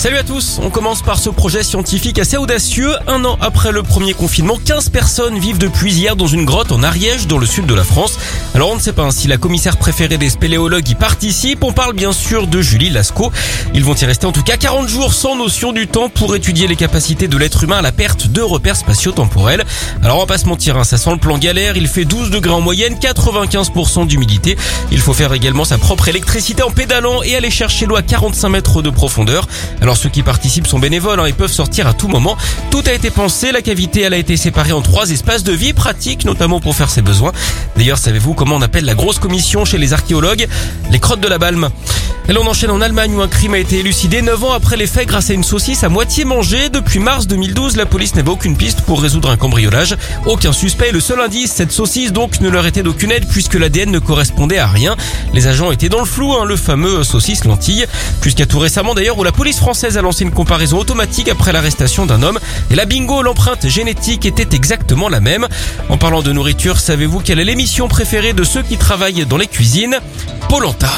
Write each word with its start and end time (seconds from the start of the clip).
Salut 0.00 0.16
à 0.16 0.22
tous, 0.22 0.60
on 0.62 0.70
commence 0.70 1.02
par 1.02 1.18
ce 1.18 1.28
projet 1.28 1.62
scientifique 1.62 2.18
assez 2.18 2.38
audacieux. 2.38 2.90
Un 3.06 3.22
an 3.26 3.36
après 3.42 3.70
le 3.70 3.82
premier 3.82 4.14
confinement, 4.14 4.56
15 4.64 4.88
personnes 4.88 5.38
vivent 5.38 5.58
depuis 5.58 5.92
hier 5.92 6.16
dans 6.16 6.26
une 6.26 6.46
grotte 6.46 6.72
en 6.72 6.82
Ariège, 6.82 7.26
dans 7.26 7.36
le 7.36 7.44
sud 7.44 7.66
de 7.66 7.74
la 7.74 7.84
France. 7.84 8.18
Alors 8.54 8.70
on 8.70 8.76
ne 8.76 8.80
sait 8.80 8.94
pas 8.94 9.10
si 9.10 9.28
la 9.28 9.36
commissaire 9.36 9.76
préférée 9.76 10.16
des 10.16 10.30
spéléologues 10.30 10.88
y 10.88 10.94
participe, 10.94 11.62
on 11.64 11.72
parle 11.72 11.92
bien 11.92 12.12
sûr 12.12 12.46
de 12.46 12.62
Julie 12.62 12.88
Lascaux. 12.88 13.30
Ils 13.74 13.84
vont 13.84 13.94
y 13.94 14.04
rester 14.06 14.24
en 14.24 14.32
tout 14.32 14.42
cas 14.42 14.56
40 14.56 14.88
jours 14.88 15.12
sans 15.12 15.36
notion 15.36 15.70
du 15.72 15.86
temps 15.86 16.08
pour 16.08 16.34
étudier 16.34 16.66
les 16.66 16.76
capacités 16.76 17.28
de 17.28 17.36
l'être 17.36 17.62
humain 17.62 17.76
à 17.76 17.82
la 17.82 17.92
perte 17.92 18.26
de 18.26 18.40
repères 18.40 18.76
spatio-temporels. 18.76 19.66
Alors 20.02 20.16
on 20.16 20.20
va 20.20 20.26
pas 20.26 20.38
se 20.38 20.46
mentir, 20.46 20.78
hein, 20.78 20.84
ça 20.84 20.96
sent 20.96 21.10
le 21.10 21.18
plan 21.18 21.36
galère, 21.36 21.76
il 21.76 21.88
fait 21.88 22.06
12 22.06 22.30
degrés 22.30 22.54
en 22.54 22.62
moyenne, 22.62 22.94
95% 22.94 24.06
d'humidité. 24.06 24.56
Il 24.92 25.00
faut 25.00 25.12
faire 25.12 25.34
également 25.34 25.66
sa 25.66 25.76
propre 25.76 26.08
électricité 26.08 26.62
en 26.62 26.70
pédalant 26.70 27.22
et 27.22 27.36
aller 27.36 27.50
chercher 27.50 27.84
l'eau 27.84 27.96
à 27.96 28.02
45 28.02 28.48
mètres 28.48 28.80
de 28.80 28.88
profondeur. 28.88 29.46
Ceux 29.96 30.08
qui 30.08 30.22
participent 30.22 30.66
sont 30.66 30.78
bénévoles 30.78 31.20
hein, 31.20 31.26
et 31.26 31.32
peuvent 31.32 31.52
sortir 31.52 31.86
à 31.86 31.92
tout 31.92 32.08
moment. 32.08 32.36
Tout 32.70 32.82
a 32.86 32.92
été 32.92 33.10
pensé, 33.10 33.52
la 33.52 33.62
cavité 33.62 34.02
elle 34.02 34.14
a 34.14 34.18
été 34.18 34.36
séparée 34.36 34.72
en 34.72 34.82
trois 34.82 35.10
espaces 35.10 35.42
de 35.42 35.52
vie 35.52 35.72
pratiques, 35.72 36.24
notamment 36.24 36.60
pour 36.60 36.74
faire 36.74 36.90
ses 36.90 37.02
besoins. 37.02 37.32
D'ailleurs, 37.76 37.98
savez-vous 37.98 38.34
comment 38.34 38.56
on 38.56 38.62
appelle 38.62 38.84
la 38.84 38.94
grosse 38.94 39.18
commission 39.18 39.64
chez 39.64 39.78
les 39.78 39.92
archéologues? 39.92 40.48
Les 40.90 40.98
crottes 40.98 41.20
de 41.20 41.28
la 41.28 41.38
Balme. 41.38 41.70
Et 42.30 42.32
l'on 42.32 42.46
enchaîne 42.46 42.70
en 42.70 42.80
Allemagne 42.80 43.12
où 43.16 43.22
un 43.22 43.26
crime 43.26 43.54
a 43.54 43.58
été 43.58 43.80
élucidé 43.80 44.22
9 44.22 44.44
ans 44.44 44.52
après 44.52 44.76
les 44.76 44.86
faits 44.86 45.08
grâce 45.08 45.30
à 45.30 45.32
une 45.32 45.42
saucisse 45.42 45.82
à 45.82 45.88
moitié 45.88 46.24
mangée. 46.24 46.68
Depuis 46.68 47.00
mars 47.00 47.26
2012, 47.26 47.74
la 47.74 47.86
police 47.86 48.14
n'avait 48.14 48.30
aucune 48.30 48.56
piste 48.56 48.82
pour 48.82 49.02
résoudre 49.02 49.30
un 49.30 49.36
cambriolage. 49.36 49.96
Aucun 50.26 50.52
suspect. 50.52 50.92
Le 50.92 51.00
seul 51.00 51.20
indice, 51.20 51.50
cette 51.50 51.72
saucisse 51.72 52.12
donc 52.12 52.40
ne 52.40 52.48
leur 52.48 52.66
était 52.66 52.84
d'aucune 52.84 53.10
aide 53.10 53.26
puisque 53.28 53.54
l'ADN 53.54 53.90
ne 53.90 53.98
correspondait 53.98 54.58
à 54.58 54.68
rien. 54.68 54.96
Les 55.34 55.48
agents 55.48 55.72
étaient 55.72 55.88
dans 55.88 55.98
le 55.98 56.04
flou, 56.04 56.34
hein, 56.34 56.44
le 56.44 56.54
fameux 56.54 57.02
saucisse 57.02 57.44
lentille. 57.46 57.84
Jusqu'à 58.22 58.46
tout 58.46 58.60
récemment 58.60 58.94
d'ailleurs 58.94 59.18
où 59.18 59.24
la 59.24 59.32
police 59.32 59.58
française 59.58 59.98
a 59.98 60.00
lancé 60.00 60.22
une 60.22 60.30
comparaison 60.30 60.78
automatique 60.78 61.28
après 61.28 61.52
l'arrestation 61.52 62.06
d'un 62.06 62.22
homme. 62.22 62.38
Et 62.70 62.76
la 62.76 62.84
bingo, 62.84 63.22
l'empreinte 63.22 63.66
génétique 63.66 64.24
était 64.24 64.54
exactement 64.54 65.08
la 65.08 65.18
même. 65.18 65.48
En 65.88 65.98
parlant 65.98 66.22
de 66.22 66.30
nourriture, 66.30 66.78
savez-vous 66.78 67.18
quelle 67.18 67.40
est 67.40 67.44
l'émission 67.44 67.88
préférée 67.88 68.34
de 68.34 68.44
ceux 68.44 68.62
qui 68.62 68.76
travaillent 68.76 69.26
dans 69.26 69.36
les 69.36 69.48
cuisines? 69.48 69.98
Polenta. 70.48 70.92